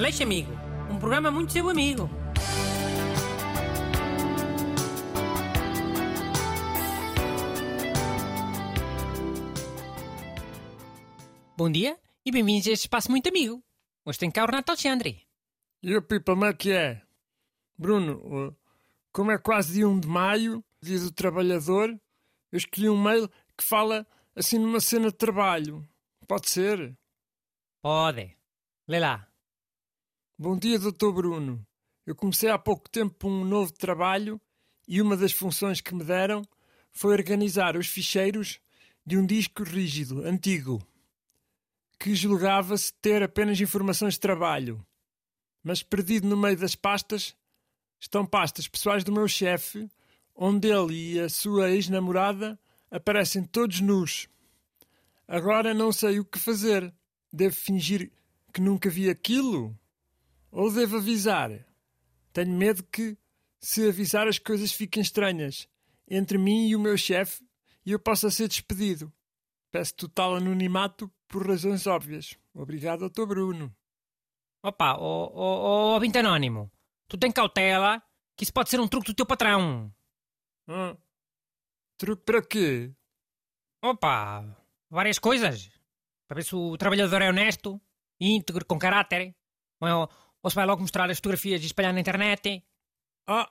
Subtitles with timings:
[0.00, 0.50] Aleixo Amigo,
[0.90, 2.08] um programa muito seu amigo.
[11.54, 13.62] Bom dia e bem-vindos a este espaço muito amigo.
[14.02, 15.20] Hoje tem cá o Renato Alexandre.
[15.82, 17.02] E o Pipa, como é que é?
[17.76, 18.56] Bruno,
[19.12, 21.90] como é quase dia 1 de maio, dia do trabalhador,
[22.50, 25.86] eu escolhi um mail que fala assim numa cena de trabalho.
[26.26, 26.96] Pode ser?
[27.82, 28.34] Pode.
[28.88, 29.29] Lê lá.
[30.42, 31.12] Bom dia, Dr.
[31.12, 31.62] Bruno.
[32.06, 34.40] Eu comecei há pouco tempo um novo trabalho
[34.88, 36.40] e uma das funções que me deram
[36.90, 38.58] foi organizar os ficheiros
[39.04, 40.80] de um disco rígido, antigo,
[41.98, 44.82] que julgava-se ter apenas informações de trabalho.
[45.62, 47.36] Mas perdido no meio das pastas
[48.00, 49.90] estão pastas pessoais do meu chefe,
[50.34, 52.58] onde ele e a sua ex-namorada
[52.90, 54.26] aparecem todos nus.
[55.28, 56.94] Agora não sei o que fazer.
[57.30, 58.10] Devo fingir
[58.54, 59.78] que nunca vi aquilo?
[60.50, 61.50] Ou devo avisar?
[62.32, 63.16] Tenho medo que,
[63.58, 65.68] se avisar, as coisas fiquem estranhas
[66.08, 67.44] entre mim e o meu chefe
[67.86, 69.12] e eu possa ser despedido.
[69.70, 72.36] Peço total anonimato por razões óbvias.
[72.52, 73.26] Obrigado, Dr.
[73.26, 73.74] Bruno.
[74.62, 76.70] Opa, ó oh, oh, oh, anónimo,
[77.08, 78.02] tu tem cautela
[78.36, 79.94] que isso pode ser um truque do teu patrão.
[80.68, 80.96] Ah,
[81.96, 82.92] truque para quê?
[83.82, 84.44] Opa,
[84.90, 85.70] várias coisas.
[86.26, 87.80] Para ver se o trabalhador é honesto,
[88.20, 89.34] íntegro, com caráter.
[89.80, 90.10] Ou,
[90.42, 92.64] ou se vai logo mostrar as fotografias e espalhar na internet.
[93.26, 93.50] Ah,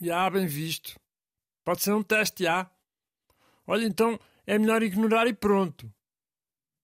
[0.00, 0.98] já, bem visto.
[1.64, 2.70] Pode ser um teste, já.
[3.66, 5.92] Olha, então é melhor ignorar e pronto.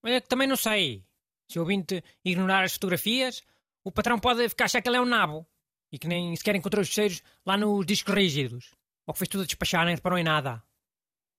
[0.03, 1.05] Olha que também não sei.
[1.49, 3.43] Se o ouvinte ignorar as fotografias,
[3.83, 5.47] o patrão pode ficar achar que ele é um nabo
[5.91, 8.75] e que nem sequer encontrou os cheiros lá nos discos rígidos.
[9.07, 10.63] Ou que fez tudo a despachar, nem reparou em nada.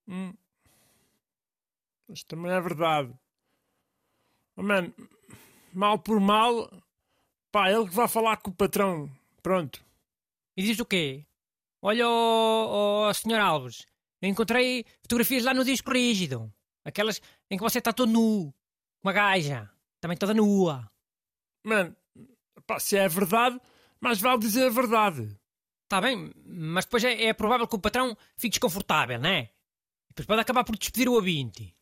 [0.08, 0.34] Hum.
[2.08, 3.14] Mas também é verdade.
[4.56, 4.94] Oh, man,
[5.74, 6.72] mal por mal,
[7.52, 9.10] pá, ele que vai falar com o patrão.
[9.42, 9.84] Pronto.
[10.56, 11.26] E diz o quê?
[11.82, 13.40] Olha, oh, oh, Sr.
[13.40, 13.86] Alves,
[14.22, 16.52] eu encontrei fotografias lá no disco rígido.
[16.84, 18.54] Aquelas em que você está todo nu.
[19.04, 19.70] Uma gaja.
[20.02, 20.90] Também toda nua.
[21.64, 21.96] Mano,
[22.66, 23.60] pá, se é verdade,
[24.02, 25.38] mais vale dizer a verdade.
[25.84, 29.50] Está bem, mas depois é, é, provável que o patrão fique desconfortável, não é?
[30.10, 31.74] Depois pode acabar por despedir o ouvinte.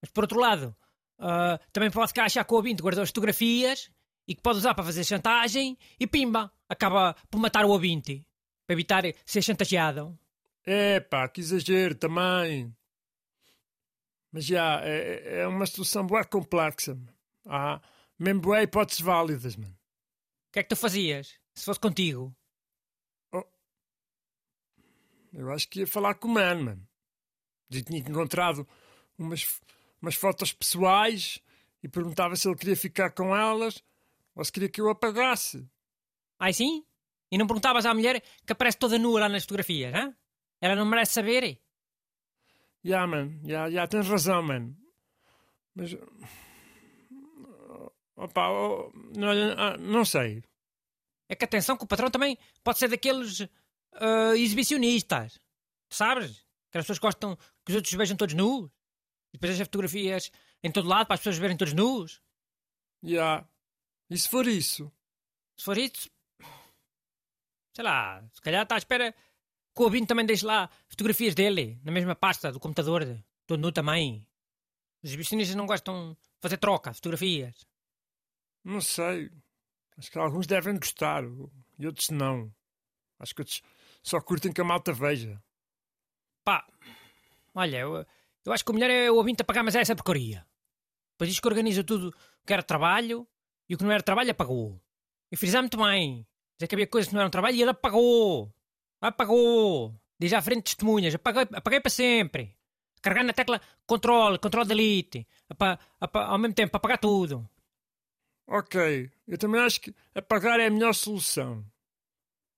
[0.00, 0.74] Mas por outro lado,
[1.20, 3.90] uh, também pode ficar achar que o ouvinte guardou as fotografias
[4.26, 8.24] e que pode usar para fazer chantagem e pimba, acaba por matar o ouvinte.
[8.66, 10.18] Para evitar ser chantageado.
[10.64, 12.74] É pá, que exagero também.
[14.30, 16.96] Mas já, é, é uma situação boa complexa.
[17.44, 17.80] Há
[18.18, 19.74] mesmo boas hipóteses válidas, mano.
[19.74, 22.34] O que é que tu fazias, se fosse contigo?
[23.32, 23.44] Oh,
[25.32, 26.88] eu acho que ia falar com o man, mano.
[27.70, 28.66] Eu tinha encontrado
[29.18, 29.60] umas,
[30.00, 31.40] umas fotos pessoais
[31.82, 33.82] e perguntava se ele queria ficar com elas
[34.42, 35.66] se queria que eu apagasse.
[36.38, 36.84] Ai sim?
[37.30, 40.14] E não perguntavas à mulher que aparece toda nua lá nas fotografias, hã?
[40.60, 41.60] Ela não merece saber?
[42.84, 43.30] Já, yeah, man.
[43.42, 44.74] Já, yeah, yeah, tens razão, man.
[45.74, 45.96] Mas...
[48.16, 50.42] Opa, oh, não, ah, não sei.
[51.28, 55.40] É que atenção que o patrão também pode ser daqueles uh, exibicionistas.
[55.88, 56.44] Sabes?
[56.70, 58.70] Que as pessoas gostam que os outros vejam todos nus.
[59.32, 60.30] E depois deixam fotografias
[60.62, 62.22] em todo lado para as pessoas verem todos nus.
[63.02, 63.10] Já.
[63.10, 63.48] Yeah.
[64.12, 64.92] E se for isso?
[65.56, 66.10] Se for isso...
[67.74, 71.80] Sei lá, se calhar está à espera que o ouvinte também deixe lá fotografias dele,
[71.82, 73.06] na mesma pasta do computador,
[73.46, 74.26] todo nu também.
[75.02, 77.66] Os exibicionistas não gostam de fazer troca, fotografias.
[78.62, 79.30] Não sei.
[79.96, 81.24] Acho que alguns devem gostar
[81.78, 82.54] e outros não.
[83.18, 83.62] Acho que outros
[84.02, 85.42] só curtem que a malta veja.
[86.44, 86.66] Pá,
[87.54, 88.06] olha, eu,
[88.44, 90.46] eu acho que o melhor é o ouvinte apagar, mas é essa porcaria.
[91.12, 93.26] Depois diz que organiza tudo o que era trabalho
[93.72, 94.78] e o que não era trabalho apagou.
[95.30, 96.26] E frisar muito bem.
[96.58, 98.54] Dizer que havia coisas que não eram trabalho e ele apagou.
[99.00, 99.98] Apagou.
[100.20, 101.14] Diz à frente testemunhas.
[101.14, 102.54] Apaguei, apaguei para sempre.
[103.00, 105.26] Carregar na tecla controle, controle delete.
[105.48, 107.48] Apa, apa, ao mesmo tempo, apagar tudo.
[108.46, 111.64] Ok, eu também acho que apagar é a melhor solução.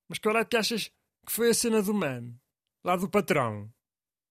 [0.08, 0.88] Mas qual é que achas
[1.24, 2.34] que foi a cena do man?
[2.82, 3.72] Lá do patrão?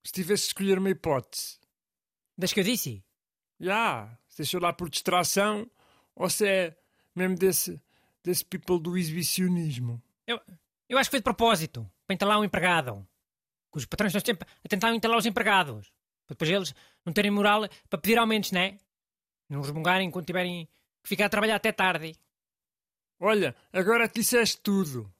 [0.04, 1.58] Se tivesse de escolher uma hipótese.
[2.36, 3.02] Das que eu disse?
[3.58, 5.66] Já, yeah, se deixou lá por distração
[6.14, 6.76] ou se é
[7.14, 7.80] mesmo desse,
[8.22, 10.02] desse people do exibicionismo.
[10.26, 10.40] Eu,
[10.88, 13.06] eu acho que foi de propósito, para entalar um empregado.
[13.72, 15.92] Que os patrões estão sempre a tentar entalar os empregados.
[16.26, 16.74] Para depois eles
[17.04, 18.78] não terem moral para pedir aumentos, não é?
[19.48, 20.66] Não resmungarem quando tiverem
[21.02, 22.16] que ficar a trabalhar até tarde.
[23.20, 25.12] Olha, agora que disseste tudo.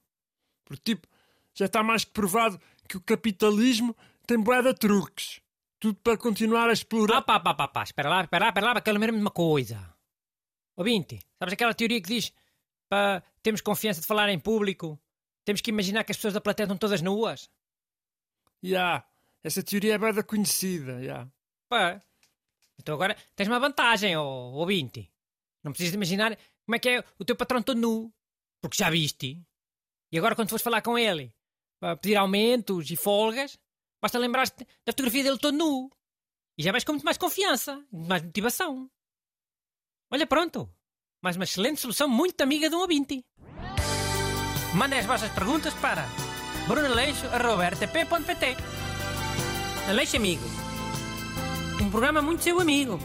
[0.63, 1.07] Porque, tipo,
[1.53, 3.95] já está mais que provado que o capitalismo
[4.25, 5.41] tem boeda truques.
[5.79, 7.17] Tudo para continuar a explorar.
[7.17, 7.83] Ah, pá, pá, pá, pá.
[7.83, 9.94] Espera lá, espera lá, espera lá, de uma coisa.
[10.77, 12.33] Ouvinte, sabes aquela teoria que diz
[12.89, 14.99] para termos confiança de falar em público,
[15.45, 17.49] temos que imaginar que as pessoas da plateia estão todas nuas?
[18.63, 19.07] Ya,
[19.43, 21.27] essa teoria é bem conhecida, ya.
[21.69, 22.03] Pá.
[22.79, 25.11] Então agora tens uma vantagem, ó ouvinte.
[25.63, 28.13] Não precisas de imaginar como é que é o teu patrão todo nu,
[28.61, 29.41] porque já viste.
[30.11, 31.33] E agora quando fores falar com ele
[31.79, 33.57] para pedir aumentos e folgas,
[34.01, 35.91] basta lembrar-te da fotografia dele todo nu.
[36.57, 38.89] E já vais com muito mais confiança, muito mais motivação.
[40.11, 40.69] Olha, pronto.
[41.21, 43.23] Mais uma excelente solução muito amiga de um ouvinte.
[44.73, 46.05] Mandem as vossas perguntas para
[46.67, 48.57] brunaleixo.rtp.pt
[49.89, 50.43] Aleixo Amigo.
[51.81, 52.99] Um programa muito seu amigo.